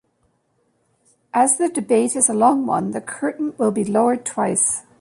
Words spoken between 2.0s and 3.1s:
is a long one, the